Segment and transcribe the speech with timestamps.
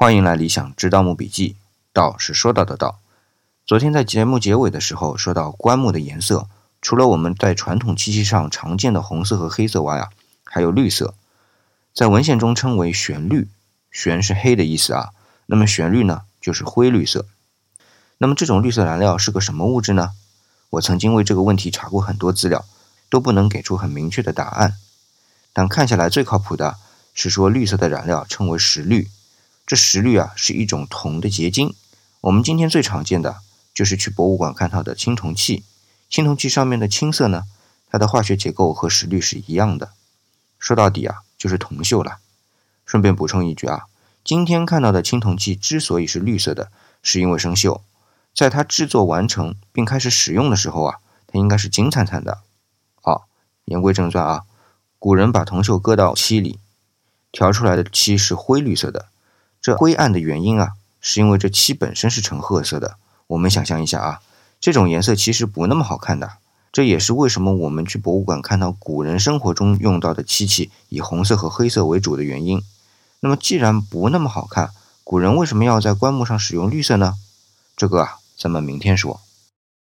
[0.00, 1.56] 欢迎来理想之盗墓笔记。
[1.92, 3.00] 道是说到的道。
[3.66, 6.48] 昨天在节目结尾的时候说到棺木的颜色，
[6.80, 10.10] 除了我们在传统漆器上常见的红色和黑色外啊，
[10.44, 11.14] 还有绿色，
[11.92, 13.48] 在文献中称为玄绿。
[13.90, 15.10] 玄是黑的意思啊，
[15.46, 17.26] 那么玄绿呢就是灰绿色。
[18.18, 20.12] 那么这种绿色染料是个什么物质呢？
[20.70, 22.64] 我曾经为这个问题查过很多资料，
[23.10, 24.76] 都不能给出很明确的答案。
[25.52, 26.76] 但看下来最靠谱的
[27.12, 29.08] 是说绿色的染料称为石绿。
[29.68, 31.74] 这石绿啊是一种铜的结晶，
[32.22, 33.36] 我们今天最常见的
[33.74, 35.62] 就是去博物馆看到的青铜器。
[36.08, 37.42] 青铜器上面的青色呢，
[37.90, 39.90] 它的化学结构和石绿是一样的。
[40.58, 42.16] 说到底啊，就是铜锈了。
[42.86, 43.82] 顺便补充一句啊，
[44.24, 47.82] 今天看到的青铜器之所以是绿色的，是因为生锈。
[48.34, 52.38] 在它制作完成并开始使用的时候啊，它应该是金灿灿的。
[53.02, 53.28] 好，
[53.66, 54.44] 言归正传啊，
[54.98, 56.58] 古人把铜锈搁到漆里，
[57.30, 59.08] 调出来的漆是灰绿色的。
[59.68, 62.96] 这灰暗的原因啊，是因为这漆本身是呈褐色的。
[63.26, 64.20] 我们想象一下啊，
[64.58, 66.38] 这种颜色其实不那么好看的。
[66.72, 72.62] 这也是为什么我们去博物馆看到古人生活中用到的漆器以红色和黑色为主的原因。
[73.20, 74.70] 那么既然不那么好看，
[75.04, 77.16] 古人为什么要在棺木上使用绿色呢？
[77.76, 79.20] 这个啊，咱们明天说。